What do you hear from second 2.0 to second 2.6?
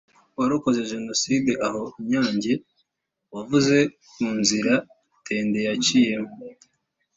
Nyange